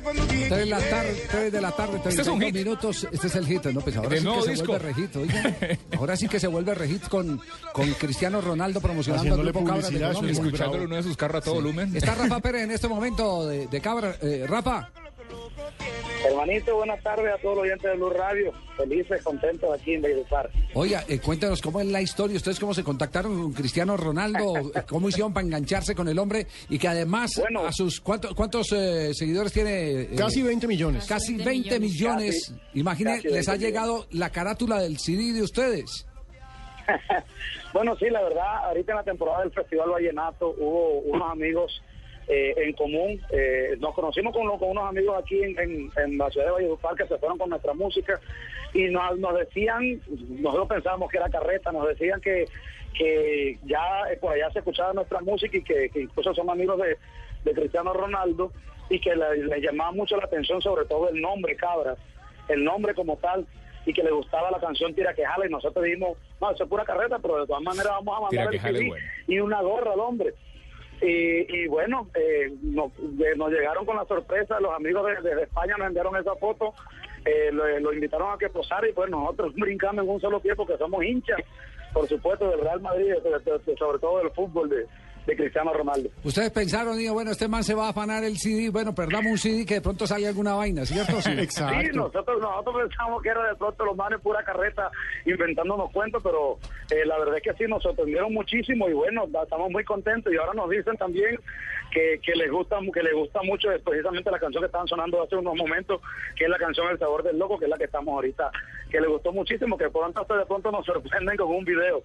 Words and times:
Tres 0.00 0.50
de 0.50 0.66
la 0.66 0.78
tarde, 0.78 1.22
tres 1.30 1.52
de 1.52 1.60
la 1.60 1.70
tarde, 1.72 1.96
Este 2.06 2.22
es 2.22 2.28
un 2.28 2.38
32 2.38 2.44
hit. 2.46 2.54
minutos. 2.54 3.08
Este 3.12 3.26
es 3.26 3.34
el 3.36 3.46
hit, 3.46 3.64
¿no? 3.66 3.80
Pues 3.80 3.96
ahora 3.96 4.08
De 4.08 4.16
sí 4.16 4.22
que 4.22 4.28
nuevo 4.28 4.42
se 4.44 4.50
disco. 4.52 4.66
vuelve 4.68 4.86
regit, 4.86 5.16
oiga. 5.16 5.56
Ahora 5.98 6.16
sí 6.16 6.28
que 6.28 6.40
se 6.40 6.46
vuelve 6.46 6.74
regit 6.74 7.08
con, 7.08 7.40
con 7.72 7.90
Cristiano 7.94 8.40
Ronaldo 8.40 8.80
promocionando 8.80 9.34
al 9.34 9.42
grupo 9.42 9.64
Cabra 9.64 9.76
de 9.76 9.82
publicidad, 9.82 10.10
eso 10.10 10.18
Colombia. 10.20 10.32
es 10.32 10.38
muy 10.40 10.46
Escuchándolo 10.48 10.82
en 10.82 10.86
uno 10.88 10.96
de 10.96 11.02
sus 11.02 11.16
carros 11.16 11.42
a 11.42 11.44
todo 11.44 11.54
volumen. 11.56 11.96
Está 11.96 12.14
Rafa 12.14 12.40
Pérez 12.42 12.62
en 12.62 12.70
este 12.70 12.88
momento 12.88 13.46
de, 13.46 13.66
de 13.66 13.80
Cabra. 13.80 14.16
Eh, 14.22 14.46
Rafa, 14.48 14.90
Hermanito, 16.32 16.74
buenas 16.76 17.02
tardes 17.02 17.30
a 17.30 17.36
todos 17.38 17.56
los 17.56 17.64
oyentes 17.64 17.90
de 17.90 17.96
Blue 17.96 18.08
Radio. 18.10 18.52
Felices, 18.76 19.22
contentos 19.22 19.70
aquí 19.78 19.92
en 19.94 20.00
Valledupar. 20.02 20.48
oiga, 20.72 21.04
eh, 21.06 21.18
cuéntanos 21.20 21.60
cómo 21.60 21.78
es 21.80 21.86
la 21.88 22.00
historia. 22.00 22.36
¿Ustedes 22.38 22.58
cómo 22.58 22.72
se 22.72 22.82
contactaron 22.82 23.38
con 23.42 23.52
Cristiano 23.52 23.98
Ronaldo? 23.98 24.54
¿Cómo 24.88 25.10
hicieron 25.10 25.34
para 25.34 25.46
engancharse 25.46 25.94
con 25.94 26.08
el 26.08 26.18
hombre? 26.18 26.46
Y 26.70 26.78
que 26.78 26.88
además, 26.88 27.32
Bueno. 27.38 27.66
a 27.66 27.72
sus 27.72 28.00
¿cuántos, 28.00 28.34
cuántos 28.34 28.72
eh, 28.72 29.12
seguidores 29.12 29.52
tiene? 29.52 29.90
eh, 30.02 30.08
Casi 30.16 30.42
20 30.42 30.66
millones. 30.66 31.04
Casi 31.06 31.36
20 31.36 31.78
millones. 31.78 32.54
Imaginen, 32.74 33.16
Casi 33.16 33.28
les 33.28 33.48
ha 33.48 33.52
20 33.52 33.66
llegado 33.66 34.06
la 34.10 34.30
carátula 34.30 34.80
del 34.80 34.98
CD 34.98 35.32
de 35.34 35.42
ustedes. 35.42 36.06
Bueno, 37.74 37.96
sí, 37.96 38.04
la 38.10 38.20
verdad, 38.22 38.66
ahorita 38.66 38.92
en 38.92 38.96
la 38.98 39.02
temporada 39.02 39.40
del 39.40 39.50
Festival 39.50 39.88
Vallenato 39.88 40.54
hubo 40.58 40.98
unos 41.06 41.30
amigos 41.32 41.80
eh, 42.28 42.54
en 42.56 42.72
común. 42.74 43.20
Eh, 43.30 43.76
nos 43.80 43.94
conocimos 43.94 44.32
con, 44.34 44.46
con 44.58 44.70
unos 44.70 44.88
amigos 44.88 45.16
aquí 45.22 45.42
en, 45.42 45.58
en- 45.58 45.90
en 45.96 46.18
la 46.18 46.30
ciudad 46.30 46.46
de 46.46 46.52
Valledupar 46.52 46.94
que 46.96 47.06
se 47.06 47.18
fueron 47.18 47.38
con 47.38 47.50
nuestra 47.50 47.74
música 47.74 48.20
y 48.74 48.84
nos, 48.84 49.18
nos 49.18 49.38
decían, 49.38 50.00
nosotros 50.40 50.68
pensábamos 50.68 51.10
que 51.10 51.18
era 51.18 51.28
carreta, 51.28 51.72
nos 51.72 51.88
decían 51.88 52.20
que, 52.20 52.46
que 52.94 53.58
ya 53.64 54.02
eh, 54.10 54.16
por 54.18 54.32
allá 54.32 54.50
se 54.50 54.60
escuchaba 54.60 54.92
nuestra 54.92 55.20
música 55.20 55.56
y 55.56 55.62
que, 55.62 55.88
que 55.90 56.00
incluso 56.02 56.34
son 56.34 56.48
amigos 56.50 56.78
de, 56.78 56.96
de 57.44 57.52
Cristiano 57.54 57.92
Ronaldo 57.92 58.52
y 58.88 59.00
que 59.00 59.14
le, 59.16 59.60
llamaba 59.60 59.92
mucho 59.92 60.16
la 60.16 60.24
atención 60.24 60.60
sobre 60.62 60.84
todo 60.86 61.08
el 61.08 61.20
nombre 61.20 61.56
Cabras, 61.56 61.98
el 62.48 62.62
nombre 62.64 62.94
como 62.94 63.16
tal 63.16 63.46
y 63.84 63.92
que 63.92 64.02
le 64.02 64.10
gustaba 64.12 64.50
la 64.50 64.60
canción 64.60 64.94
Tira 64.94 65.12
que 65.14 65.24
jala 65.24 65.46
y 65.46 65.50
nosotros 65.50 65.84
dijimos, 65.84 66.16
no, 66.40 66.50
eso 66.52 66.64
es 66.64 66.70
pura 66.70 66.84
carreta, 66.84 67.18
pero 67.18 67.40
de 67.40 67.46
todas 67.46 67.62
maneras 67.62 67.92
vamos 68.04 68.16
a 68.16 68.20
mandar 68.20 68.54
el 68.54 68.60
CD 68.60 68.86
bueno. 68.88 69.06
y 69.26 69.38
una 69.40 69.60
gorra 69.60 69.92
al 69.92 70.00
hombre. 70.00 70.34
Y, 71.02 71.46
y 71.62 71.66
bueno, 71.68 72.08
eh, 72.14 72.52
nos, 72.62 72.92
de- 72.96 73.34
nos 73.36 73.50
llegaron 73.50 73.84
con 73.84 73.96
la 73.96 74.04
sorpresa, 74.04 74.60
los 74.60 74.72
amigos 74.74 75.04
de, 75.22 75.42
España 75.42 75.74
nos 75.76 75.88
enviaron 75.88 76.16
esa 76.16 76.34
foto, 76.36 76.74
eh, 77.24 77.50
lo, 77.52 77.66
lo 77.80 77.92
invitaron 77.92 78.32
a 78.32 78.38
que 78.38 78.48
posara 78.48 78.88
y 78.88 78.92
pues 78.92 79.10
nosotros 79.10 79.52
brincamos 79.56 80.04
en 80.04 80.10
un 80.10 80.20
solo 80.20 80.38
pie 80.40 80.54
porque 80.54 80.76
somos 80.78 81.02
hinchas, 81.04 81.38
por 81.92 82.06
supuesto, 82.08 82.48
del 82.50 82.60
Real 82.60 82.80
Madrid, 82.80 83.12
de- 83.14 83.76
sobre 83.76 83.98
todo 83.98 84.18
del 84.18 84.30
fútbol 84.30 84.68
de, 84.68 84.86
de 85.26 85.36
Cristiano 85.36 85.72
Ronaldo. 85.72 86.10
Ustedes 86.24 86.50
pensaron, 86.50 86.98
digo, 86.98 87.14
bueno, 87.14 87.30
este 87.30 87.48
man 87.48 87.62
se 87.62 87.74
va 87.74 87.86
a 87.86 87.90
afanar 87.90 88.24
el 88.24 88.38
CD, 88.38 88.70
bueno, 88.70 88.94
perdamos 88.94 89.32
un 89.32 89.38
CD 89.38 89.64
que 89.64 89.74
de 89.74 89.80
pronto 89.80 90.06
salga 90.06 90.28
alguna 90.28 90.54
vaina, 90.54 90.84
¿cierto? 90.84 91.12
Sí. 91.22 91.88
Nosotros, 91.92 92.40
nosotros 92.40 92.76
pensamos 92.88 93.22
que 93.22 93.28
era 93.28 93.46
de 93.48 93.54
pronto 93.56 93.84
los 93.84 93.96
manes 93.96 94.20
pura 94.20 94.42
carreta 94.42 94.90
inventándonos 95.26 95.90
cuentos, 95.92 96.22
pero 96.22 96.58
eh, 96.90 97.04
la 97.04 97.18
verdad 97.18 97.36
es 97.36 97.42
que 97.42 97.52
sí 97.54 97.64
nos 97.68 97.82
sorprendieron 97.82 98.32
muchísimo 98.32 98.88
y 98.88 98.92
bueno, 98.92 99.24
estamos 99.42 99.70
muy 99.70 99.84
contentos 99.84 100.32
y 100.32 100.36
ahora 100.36 100.54
nos 100.54 100.70
dicen 100.70 100.96
también 100.96 101.38
que, 101.92 102.20
que 102.22 102.34
les 102.34 102.50
gusta 102.50 102.78
que 102.92 103.02
les 103.02 103.14
gusta 103.14 103.40
mucho 103.42 103.70
eh, 103.70 103.78
precisamente 103.84 104.30
la 104.30 104.38
canción 104.38 104.62
que 104.62 104.66
estaban 104.66 104.88
sonando 104.88 105.22
hace 105.22 105.36
unos 105.36 105.54
momentos, 105.54 106.00
que 106.36 106.44
es 106.44 106.50
la 106.50 106.58
canción 106.58 106.88
El 106.90 106.98
sabor 106.98 107.22
del 107.22 107.38
loco, 107.38 107.58
que 107.58 107.66
es 107.66 107.70
la 107.70 107.76
que 107.76 107.84
estamos 107.84 108.12
ahorita, 108.14 108.50
que 108.90 109.00
les 109.00 109.08
gustó 109.08 109.32
muchísimo, 109.32 109.76
que 109.76 109.88
pronto 109.90 110.20
hasta 110.20 110.36
de 110.36 110.46
pronto 110.46 110.70
nos 110.70 110.84
sorprenden 110.84 111.36
con 111.36 111.48
un 111.48 111.64
video 111.64 112.02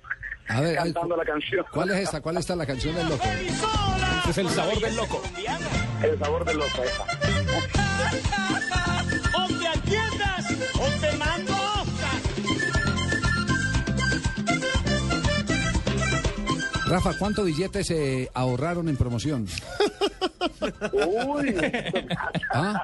A 0.49 0.61
ver, 0.61 0.75
cantando 0.75 1.16
la 1.16 1.25
canción. 1.25 1.66
¿Cuál 1.72 1.91
es 1.91 1.97
esta? 1.97 2.22
¿Cuál 2.22 2.38
está 2.38 2.55
la 2.55 2.66
canción 2.66 2.95
del 2.95 3.06
loco? 3.09 3.23
Es 4.29 4.38
el 4.38 4.50
sabor 4.50 4.79
del 4.79 4.95
loco. 4.95 5.22
El 6.03 6.19
sabor 6.19 6.45
del 6.45 6.57
loco. 6.57 6.84
esa. 6.84 7.06
o 9.38 9.47
te 9.47 9.68
atiendas 9.68 10.45
o 10.79 11.01
te 11.01 11.17
mando. 11.17 11.53
Rafa, 16.88 17.17
¿cuántos 17.17 17.46
billetes 17.46 17.88
se 17.88 18.31
ahorraron 18.34 18.88
en 18.88 18.96
promoción? 18.96 19.46
Uy. 20.94 21.56
¿Ah? 22.53 22.81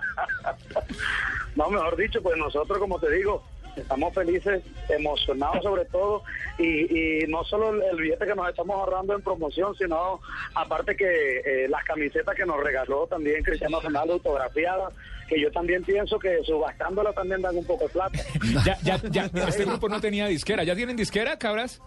No, 1.55 1.69
mejor 1.69 1.95
dicho, 1.95 2.21
pues 2.21 2.37
nosotros, 2.37 2.79
como 2.79 2.99
te 2.99 3.09
digo, 3.11 3.43
estamos 3.75 4.13
felices, 4.13 4.63
emocionados 4.89 5.63
sobre 5.63 5.85
todo, 5.85 6.23
y, 6.57 7.23
y 7.23 7.27
no 7.27 7.43
solo 7.43 7.73
el, 7.73 7.97
billete 7.97 8.25
que 8.25 8.35
nos 8.35 8.49
estamos 8.49 8.75
ahorrando 8.75 9.15
en 9.15 9.21
promoción, 9.21 9.75
sino 9.75 10.19
aparte 10.55 10.95
que 10.95 11.39
eh, 11.39 11.67
las 11.69 11.83
camisetas 11.83 12.35
que 12.35 12.45
nos 12.45 12.61
regaló 12.61 13.07
también 13.07 13.43
Cristiano 13.43 13.79
Ronaldo 13.79 14.13
autografiadas, 14.13 14.93
que 15.27 15.41
yo 15.41 15.51
también 15.51 15.83
pienso 15.83 16.19
que 16.19 16.43
subastándola 16.43 17.13
también 17.13 17.41
dan 17.41 17.55
un 17.57 17.65
poco 17.65 17.85
de 17.85 17.89
plata. 17.89 18.19
Ya, 18.65 18.77
ya, 18.83 19.01
ya. 19.09 19.25
Este 19.47 19.65
grupo 19.65 19.89
no 19.89 19.99
tenía 19.99 20.27
disquera. 20.27 20.63
¿Ya 20.63 20.75
tienen 20.75 20.95
disquera, 20.95 21.37
cabras? 21.37 21.81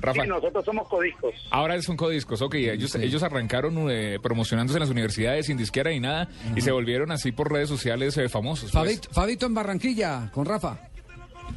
Rafa. 0.00 0.24
Y 0.24 0.28
nosotros 0.28 0.64
somos 0.64 0.88
codiscos. 0.88 1.34
Ahora 1.50 1.80
son 1.82 1.96
codiscos, 1.96 2.40
ok. 2.40 2.54
Ellos, 2.54 2.94
ellos 2.94 3.22
arrancaron 3.22 3.90
eh, 3.90 4.18
promocionándose 4.22 4.78
en 4.78 4.80
las 4.80 4.90
universidades 4.90 5.46
sin 5.46 5.56
disquera 5.56 5.90
ni 5.90 6.00
nada 6.00 6.28
y 6.54 6.60
se 6.60 6.70
volvieron 6.70 7.10
así 7.10 7.32
por 7.32 7.52
redes 7.52 7.68
sociales 7.68 8.16
eh, 8.16 8.28
famosos. 8.28 8.70
pues. 8.70 8.72
Fabito, 8.72 9.10
Fabito 9.12 9.46
en 9.46 9.54
Barranquilla, 9.54 10.30
con 10.32 10.46
Rafa. 10.46 10.78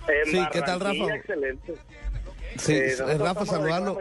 En 0.08 0.32
Sí, 0.32 0.40
¿qué 0.52 0.62
tal, 0.62 0.80
Rafa? 0.80 1.16
Excelente. 1.16 1.74
Sí, 2.58 2.74
Eh, 2.74 3.18
Rafa, 3.18 3.46
saludarlo. 3.46 3.98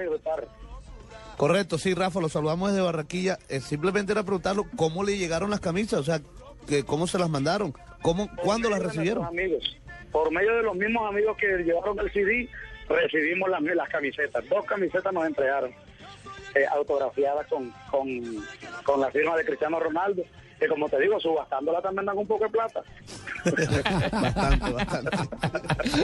Correcto, 1.37 1.79
sí, 1.79 1.95
Rafa, 1.95 2.21
lo 2.21 2.29
saludamos 2.29 2.71
desde 2.71 2.85
Barranquilla. 2.85 3.39
Eh, 3.49 3.61
simplemente 3.61 4.13
era 4.13 4.23
preguntarlo 4.23 4.67
cómo 4.77 5.03
le 5.05 5.17
llegaron 5.17 5.49
las 5.51 5.61
camisas, 5.61 6.01
o 6.01 6.05
sea, 6.05 6.21
que 6.69 6.85
cómo 6.85 7.07
se 7.07 7.19
las 7.19 7.31
mandaron, 7.31 7.73
cómo, 8.03 8.27
Por 8.29 8.45
cuándo 8.45 8.69
las 8.69 8.83
recibieron. 8.83 9.25
amigos. 9.25 9.77
Por 10.13 10.31
medio 10.33 10.55
de 10.57 10.63
los 10.63 10.75
mismos 10.75 11.09
amigos 11.09 11.37
que 11.39 11.47
llevaron 11.63 11.99
el 12.01 12.13
CD, 12.13 12.49
recibimos 12.89 13.49
las, 13.49 13.63
las 13.63 13.89
camisetas. 13.89 14.47
Dos 14.49 14.65
camisetas 14.67 15.13
nos 15.13 15.25
entregaron, 15.27 15.71
eh, 16.55 16.67
autografiadas 16.73 17.47
con, 17.47 17.73
con, 17.91 18.09
con 18.85 19.01
la 19.01 19.11
firma 19.11 19.37
de 19.37 19.45
Cristiano 19.45 19.79
Ronaldo, 19.81 20.23
que 20.59 20.69
como 20.69 20.89
te 20.91 21.01
digo, 21.01 21.19
subastándola 21.21 21.81
también 21.81 22.05
dan 22.07 22.19
un 22.19 22.27
poco 22.27 22.45
de 22.45 22.51
plata. 22.51 22.83
bastante, 24.13 24.73
bastante. 24.73 25.17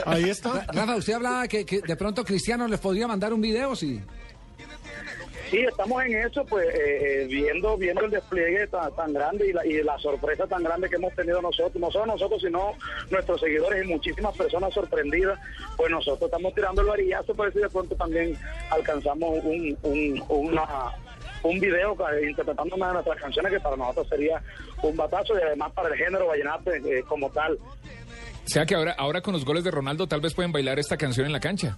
Ahí 0.05 0.29
está. 0.29 0.65
Rafa, 0.71 0.95
usted 0.95 1.13
hablaba 1.13 1.47
que, 1.47 1.65
que 1.65 1.81
de 1.81 1.95
pronto 1.95 2.23
Cristiano 2.23 2.67
les 2.67 2.79
podría 2.79 3.07
mandar 3.07 3.33
un 3.33 3.41
video, 3.41 3.75
sí. 3.75 4.01
Sí, 5.49 5.59
estamos 5.59 6.03
en 6.03 6.15
eso, 6.15 6.43
pues 6.45 6.67
eh, 6.75 7.23
eh, 7.23 7.27
viendo 7.29 7.77
viendo 7.77 8.03
el 8.03 8.11
despliegue 8.11 8.67
tan, 8.67 8.93
tan 8.95 9.13
grande 9.13 9.47
y 9.47 9.53
la, 9.53 9.65
y 9.65 9.81
la 9.81 9.97
sorpresa 9.97 10.45
tan 10.45 10.61
grande 10.61 10.89
que 10.89 10.97
hemos 10.97 11.15
tenido 11.15 11.41
nosotros, 11.41 11.75
no 11.81 11.89
solo 11.89 12.07
nosotros, 12.07 12.41
sino 12.41 12.73
nuestros 13.09 13.39
seguidores 13.39 13.85
y 13.85 13.87
muchísimas 13.87 14.35
personas 14.35 14.73
sorprendidas, 14.73 15.39
pues 15.77 15.89
nosotros 15.89 16.27
estamos 16.29 16.53
tirando 16.53 16.81
el 16.81 16.87
varillazo 16.87 17.33
para 17.33 17.47
ver 17.47 17.53
si 17.53 17.59
de 17.59 17.69
pronto 17.69 17.95
también 17.95 18.37
alcanzamos 18.71 19.39
un, 19.45 19.77
un, 19.83 20.23
una, 20.27 20.65
un 21.47 21.59
video 21.59 21.97
eh, 22.11 22.29
interpretando 22.29 22.75
una 22.75 22.87
de 22.87 22.93
nuestras 22.93 23.19
canciones 23.19 23.51
que 23.51 23.59
para 23.59 23.75
nosotros 23.75 24.07
sería 24.09 24.41
un 24.81 24.95
batazo 24.95 25.37
y 25.37 25.41
además 25.41 25.71
para 25.73 25.89
el 25.89 25.95
género 25.95 26.27
vallenato 26.27 26.71
eh, 26.71 27.03
como 27.07 27.29
tal. 27.29 27.53
O 27.53 28.49
sea 28.49 28.65
que 28.65 28.75
ahora, 28.75 28.95
ahora 28.97 29.21
con 29.21 29.33
los 29.33 29.43
goles 29.43 29.63
de 29.63 29.71
Ronaldo 29.71 30.07
tal 30.07 30.21
vez 30.21 30.33
pueden 30.33 30.51
bailar 30.51 30.79
esta 30.79 30.97
canción 30.97 31.25
en 31.25 31.33
la 31.33 31.39
cancha. 31.39 31.77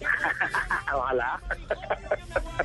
Ojalá. 0.94 1.40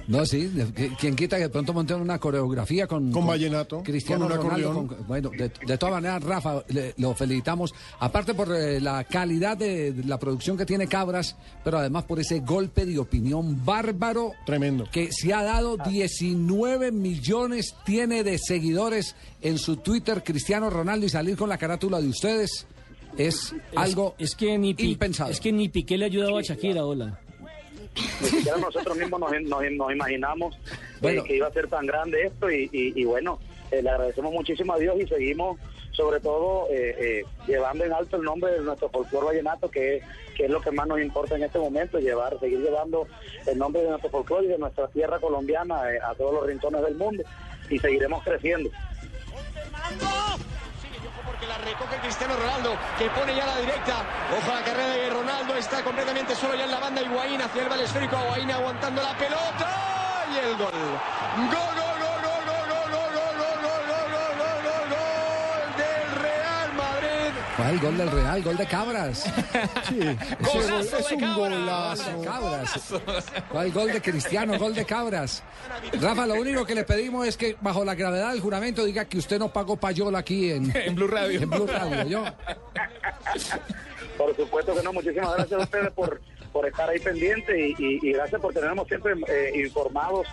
No, 0.08 0.26
sí, 0.26 0.52
quien 1.00 1.16
quita 1.16 1.38
que 1.38 1.44
de 1.44 1.50
pronto 1.50 1.74
monten 1.74 2.00
una 2.02 2.20
coreografía 2.20 2.88
con... 2.88 3.12
Con 3.12 3.26
vallenato, 3.28 3.84
Cristiano 3.84 4.28
con 4.28 4.38
un 4.38 4.44
Ronaldo. 4.44 4.70
acordeón. 4.72 4.88
con- 4.88 5.08
bueno, 5.08 5.30
de, 5.30 5.52
de 5.66 5.78
todas 5.78 5.94
maneras, 5.96 6.24
Rafa, 6.24 6.64
le- 6.70 6.94
lo 6.98 7.14
felicitamos. 7.14 7.74
Aparte 8.00 8.34
por 8.34 8.54
eh, 8.56 8.80
la 8.82 9.04
calidad 9.06 9.56
de, 9.58 9.92
de 9.94 10.04
la 10.04 10.20
producción 10.20 10.58
que 10.58 10.66
tiene 10.66 10.88
Cabras, 10.88 11.36
pero 11.64 11.78
además 11.80 12.04
por 12.06 12.20
ese 12.20 12.40
golpe 12.40 12.86
de 12.86 13.00
opinión 13.00 13.64
bárbaro. 13.66 14.32
Tremendo. 14.46 14.88
Que 14.92 15.12
se 15.12 15.34
ha 15.34 15.44
dado 15.44 15.78
19 15.78 16.92
millones, 16.92 17.76
tiene 17.86 18.24
de 18.24 18.38
seguidores 18.38 19.16
en 19.42 19.58
su 19.58 19.78
Twitter 19.78 20.24
Cristiano 20.24 20.70
Ronaldo 20.70 21.06
y 21.06 21.10
salir 21.10 21.36
con 21.38 21.50
la 21.50 21.58
carátula 21.58 22.02
de 22.02 22.08
ustedes 22.08 22.66
es, 23.18 23.54
algo 23.76 24.16
es 24.18 24.36
que 24.36 24.58
ni 24.58 24.76
impensado. 24.78 25.30
Es 25.30 25.40
que 25.40 25.52
ni 25.52 25.70
Piqué 25.70 25.98
le 25.98 26.06
ha 26.06 26.08
ayudado 26.08 26.38
a 26.38 26.42
Shakira, 26.42 26.84
hola. 26.86 27.20
Ni 28.22 28.28
siquiera 28.28 28.58
nosotros 28.58 28.98
mismos 28.98 29.20
nos, 29.20 29.32
nos- 29.44 29.72
nos 29.72 29.92
imaginamos 29.92 30.56
eh, 30.56 30.78
Bueno. 31.02 31.24
que 31.24 31.36
iba 31.36 31.48
a 31.48 31.52
ser 31.52 31.68
tan 31.68 31.86
grande 31.86 32.24
esto 32.24 32.50
y, 32.50 32.70
y- 32.72 32.94
y 33.02 33.06
bueno, 33.06 33.40
eh, 33.72 33.82
le 33.82 33.90
agradecemos 33.90 34.32
muchísimo 34.34 34.74
a 34.74 34.78
Dios 34.80 34.96
y 35.00 35.08
seguimos 35.08 35.60
sobre 35.92 36.20
todo 36.20 36.68
eh, 36.72 36.96
eh, 37.00 37.24
llevando 37.46 37.84
en 37.86 37.94
alto 37.94 38.18
el 38.18 38.24
nombre 38.24 38.52
de 38.54 38.62
nuestro 38.62 38.90
folclore 38.90 39.28
vallenato, 39.28 39.70
que 39.70 39.98
es, 39.98 40.04
que 40.36 40.46
es 40.46 40.50
lo 40.50 40.60
que 40.60 40.72
más 40.72 40.88
nos 40.88 41.00
importa 41.00 41.36
en 41.36 41.44
este 41.44 41.60
momento, 41.60 42.00
llevar, 42.00 42.40
seguir 42.40 42.60
llevando 42.62 43.08
el 43.46 43.58
nombre 43.60 43.84
de 43.84 43.90
nuestro 43.90 44.10
folclore 44.10 44.46
y 44.46 44.50
de 44.50 44.58
nuestra 44.58 44.88
tierra 44.88 45.20
colombiana 45.20 45.92
eh, 45.94 46.00
a 46.04 46.16
todos 46.16 46.34
los 46.34 46.48
rincones 46.48 46.82
del 46.82 46.96
mundo 46.96 47.24
y 47.70 47.78
seguiremos 47.78 48.24
creciendo. 48.24 48.72
Sigue 50.82 50.98
porque 51.26 51.46
la 51.48 51.58
recoge 51.60 51.96
Cristiano 52.02 52.36
Ronaldo, 52.38 52.76
que 52.98 53.06
pone 53.10 53.36
ya 53.36 53.46
la 53.46 53.58
directa. 53.60 54.04
Ojo 54.38 54.52
a 54.52 54.64
completamente 55.84 56.36
solo 56.36 56.56
ya 56.56 56.64
en 56.66 56.72
la 56.72 56.80
banda. 56.80 57.02
Higuaín 57.02 57.42
hacia 57.42 57.64
el 57.64 57.70
balón 57.70 57.86
esférico, 57.86 58.18
Higuaín 58.26 58.52
aguantando 58.52 59.02
la 59.02 59.18
pelota. 59.18 60.26
Y 60.34 60.38
el 60.38 60.58
gol. 60.58 60.72
Gol, 60.72 61.50
gol, 61.52 61.98
gol, 62.00 62.20
gol, 62.24 62.44
gol, 62.48 62.90
gol, 62.90 63.10
gol, 63.14 63.38
gol, 63.38 63.58
gol, 63.62 63.62
gol, 63.62 63.84
gol, 63.84 64.38
gol, 64.38 64.60
gol, 64.64 64.90
gol 64.90 65.78
del 65.78 66.22
Real 66.24 66.74
Madrid. 66.74 67.34
¿Cuál 67.58 67.80
gol 67.80 67.98
del 67.98 68.12
Real? 68.12 68.42
Gol 68.44 68.58
de 68.58 68.66
Cabras. 68.66 69.34
Sí, 69.88 70.00
ese 70.00 70.72
gol 70.72 70.82
es 71.00 71.12
un 71.12 71.36
golazo. 71.36 72.22
Cabras. 72.24 72.94
¿Cuál 73.50 73.72
gol 73.72 73.92
de 73.92 74.02
Cristiano? 74.02 74.58
Gol 74.58 74.74
de 74.74 74.86
Cabras. 74.86 75.44
Rafa, 76.02 76.26
lo 76.26 76.36
único 76.36 76.66
que 76.66 76.74
le 76.74 76.84
pedimos 76.84 77.28
es 77.28 77.38
que 77.38 77.56
bajo 77.62 77.84
la 77.86 77.94
gravedad 77.96 78.32
del 78.32 78.40
juramento 78.42 78.84
diga 78.86 79.06
que 79.06 79.18
usted 79.18 79.38
no 79.38 79.52
pagó 79.54 79.76
payola 79.78 80.20
aquí 80.20 80.52
en, 80.52 80.72
En 80.76 80.96
Blue 80.96 81.08
Radio. 81.08 81.42
en 81.42 81.50
Blue 81.50 81.68
Radio. 81.68 82.04
Yo, 82.08 82.24
Por 84.18 84.36
supuesto 84.36 84.76
que 84.76 84.84
no, 84.84 84.94
muchísimas 84.94 85.36
gracias 85.36 85.60
a 85.60 85.64
ustedes 85.64 85.92
por, 85.92 86.22
por 86.52 86.68
estar 86.68 86.90
ahí 86.90 87.00
pendientes 87.00 87.56
y, 87.58 87.76
y- 87.78 88.00
y 88.02 88.14
gracias 88.14 88.40
por 88.42 88.54
tenernos 88.54 88.88
siempre 88.88 89.14
eh, 89.28 89.52
informados 89.56 90.28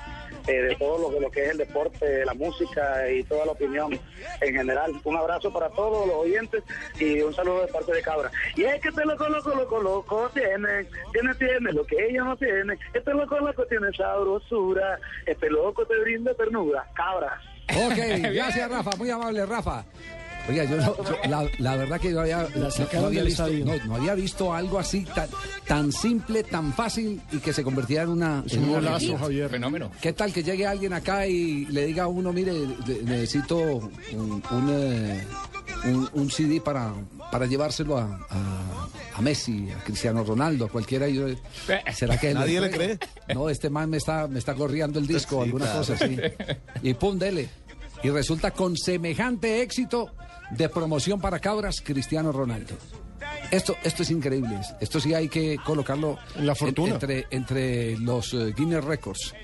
eh, 0.47 0.53
de 0.53 0.77
todo 0.77 0.99
lo, 0.99 1.15
que- 1.15 1.21
lo 1.21 1.31
que 1.31 1.45
es 1.45 1.51
el 1.53 1.59
deporte, 1.59 2.25
la 2.25 2.35
música 2.35 3.11
y 3.11 3.23
toda 3.25 3.47
la 3.47 3.53
opinión 3.53 3.99
en 4.41 4.55
general. 4.55 4.93
Un 5.05 5.17
abrazo 5.17 5.53
para 5.53 5.71
todos 5.71 6.07
los 6.07 6.17
oyentes 6.17 6.63
y 6.99 7.21
un 7.21 7.35
saludo 7.35 7.63
de 7.63 7.69
parte 7.73 7.93
de 7.93 8.03
Cabra. 8.03 8.31
Y 8.57 8.65
es 8.65 8.81
que 8.83 8.89
este 8.89 9.05
loco, 9.05 9.29
loco, 9.29 9.51
loco, 9.55 9.81
loco 9.81 10.31
tiene, 10.35 10.87
tiene, 11.13 11.35
tiene 11.37 11.73
lo 11.73 11.85
que 11.87 11.97
ella 12.07 12.25
no 12.25 12.37
tiene. 12.37 12.79
Este 12.93 13.13
loco, 13.15 13.39
loco 13.39 13.65
tiene 13.67 13.91
sabrosura. 13.97 14.99
Este 15.27 15.49
loco 15.51 15.87
te 15.87 15.99
brinda 16.01 16.35
ternura. 16.35 16.87
Cabra. 16.95 17.41
Ok, 17.87 17.97
gracias 18.35 18.71
Rafa, 18.71 18.91
muy 18.97 19.11
amable 19.11 19.47
Rafa. 19.47 19.85
Oiga, 20.49 20.65
yo, 20.65 20.77
no- 20.79 20.97
yo- 21.05 21.17
la, 21.29 21.47
la 21.59 21.77
verdad 21.77 22.01
que 22.01 22.11
yo 22.11 22.21
había, 22.21 22.47
no, 22.57 23.07
había 23.07 23.23
visto, 23.23 23.47
no, 23.49 23.77
no 23.87 23.95
había 23.97 24.15
visto 24.15 24.53
algo 24.53 24.79
así 24.79 25.05
tan, 25.15 25.29
tan 25.67 25.93
simple, 25.93 26.43
tan 26.43 26.73
fácil 26.73 27.21
y 27.31 27.39
que 27.39 27.53
se 27.53 27.63
convertía 27.63 28.03
en 28.03 28.09
una... 28.11 28.43
Es 28.47 28.55
en 28.55 28.65
un 28.65 28.71
golazo. 28.73 29.17
Javier. 29.19 29.49
Fenómeno. 29.51 29.91
¿Qué 30.01 30.13
tal 30.13 30.33
que 30.33 30.43
llegue 30.43 30.67
alguien 30.67 30.93
acá 30.93 31.27
y 31.27 31.67
le 31.67 31.87
diga 31.87 32.05
a 32.05 32.09
uno, 32.09 32.33
mire, 32.33 32.53
de- 32.53 33.03
necesito 33.05 33.57
un, 33.59 34.43
un, 34.51 34.69
eh, 34.71 35.25
un- 35.85 36.09
un 36.15 36.31
CD 36.31 36.61
para, 36.61 36.93
para 37.31 37.47
llevárselo 37.47 37.99
a, 37.99 38.27
a- 38.31 38.89
a 39.17 39.23
Messi, 39.23 39.69
a 39.71 39.85
Cristiano 39.85 40.25
Ronaldo, 40.25 40.65
a 40.65 40.69
cualquiera? 40.69 41.09
Y 41.09 41.15
yo, 41.17 41.27
¿Será 41.95 42.19
que 42.19 42.33
Nadie 42.35 42.61
le 42.61 42.67
entrega? 42.69 42.99
No, 43.35 43.49
este 43.51 43.69
man 43.71 43.89
me 43.91 43.99
está, 43.99 44.27
me 44.27 44.39
está 44.39 44.55
corriendo 44.55 44.99
el 44.99 45.07
disco 45.09 45.37
o 45.39 45.43
Sí, 45.43 45.49
alguna 45.49 45.67
claro. 45.67 45.79
cosa 45.81 45.95
así. 46.05 46.17
Y 46.83 46.95
pum, 46.95 47.19
dele. 47.19 47.49
Y 48.03 48.11
resulta 48.11 48.51
con 48.51 48.77
semejante 48.77 49.63
éxito 49.63 50.11
de 50.51 50.69
promoción 50.69 51.21
para 51.21 51.39
cabras, 51.39 51.81
Cristiano 51.85 52.33
Ronaldo. 52.33 52.75
Esto, 53.51 53.77
esto 53.83 54.03
es 54.03 54.11
increíble. 54.11 54.59
Esto 54.81 55.01
sí 55.01 55.13
hay 55.13 55.29
que 55.29 55.57
colocarlo 55.65 56.19
la 56.37 56.55
fortuna. 56.55 56.95
entre, 56.95 57.27
entre 57.31 57.99
los 57.99 58.33
eh, 58.33 58.55
Guinness 58.57 58.85
Records 58.85 59.35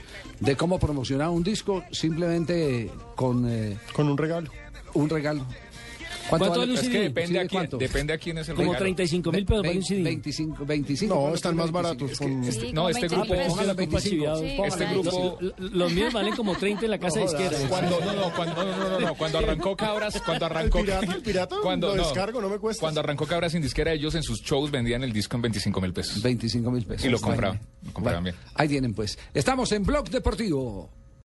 de 0.41 0.57
cómo 0.57 0.79
promocionar 0.79 1.29
un 1.31 1.43
disco 1.43 1.83
simplemente 1.91 2.91
con 3.15 3.49
eh, 3.51 3.77
Con 3.93 4.09
un 4.09 4.17
regalo. 4.17 4.51
un 4.95 5.09
regalo. 5.09 5.45
¿Cuánto 6.29 6.51
vale 6.51 6.65
un 6.65 6.79
Es 6.79 6.81
CD? 6.81 6.93
que 6.93 7.01
depende 7.01 7.29
¿Sí, 7.33 7.37
a 7.37 7.41
de 7.43 7.49
quién, 7.49 7.59
cuánto? 7.61 7.79
depende 7.79 8.13
a 8.13 8.19
quién 8.19 8.39
es 8.39 8.49
el 8.49 8.55
Como 8.57 8.73
regalo. 8.73 8.85
35 8.85 9.33
mil 9.33 9.45
pesos 9.47 9.63
vale 9.63 9.77
un 9.79 9.85
CD. 9.85 10.03
25, 10.03 10.67
25. 10.67 11.15
No, 11.15 11.21
¿cuánto 11.21 11.37
están 11.37 11.57
más 11.57 11.73
25? 11.73 11.83
baratos. 12.07 12.19
con- 12.19 12.45
Sí, 12.53 12.73
No, 12.73 12.89
este 12.89 13.01
20 13.09 13.17
grupo- 13.17 13.49
póngale 13.49 13.75
25. 13.75 14.37
Sí, 14.37 14.57
Este 14.65 14.85
ahí. 14.85 14.95
grupo- 14.95 15.39
Los, 15.41 15.73
los 15.73 15.93
míos 15.93 16.13
valen 16.13 16.35
como 16.37 16.55
30 16.57 16.85
en 16.85 16.91
la 16.91 16.99
casa 16.99 17.19
de 17.21 17.25
izquierda. 17.27 17.59
Cuando, 17.69 18.01
no, 18.01 18.13
no, 18.15 18.35
cuando, 18.35 18.65
no, 18.65 18.77
no, 18.77 18.89
no, 18.91 19.01
no, 19.01 19.15
cuando 19.15 19.39
arrancó 19.39 19.77
Cabras, 19.77 20.21
cuando 20.23 20.47
arrancó... 20.47 20.79
¿El 20.79 20.85
pirata? 20.87 21.13
¿El 21.15 21.23
pirata? 21.23 21.57
Cuando, 21.63 21.95
Lo 21.95 22.03
descargo, 22.05 22.41
no 22.41 22.49
me 22.49 22.59
cuesta. 22.59 22.81
Cuando 22.81 23.01
arrancó 23.01 23.27
Cabras 23.27 23.53
sin 23.53 23.63
disquera, 23.63 23.93
ellos 23.93 24.15
en 24.15 24.23
sus 24.23 24.43
shows 24.43 24.71
vendían 24.71 25.03
el 25.05 25.13
disco 25.13 25.37
en 25.37 25.43
25 25.43 25.81
mil 25.81 25.93
pesos. 25.93 26.23
25 26.23 26.71
mil 26.71 26.85
pesos. 26.85 27.05
Y 27.07 27.09
lo 27.09 27.21
compraban, 27.21 27.61
lo 27.85 27.93
compraban 27.93 28.25
bien. 28.25 28.37
Ahí 28.55 28.69
tienen 28.69 28.95
pues. 28.95 29.19
Estamos 29.35 29.71
en 29.73 29.83
Blog 29.85 30.09
Deportivo. 30.11 30.91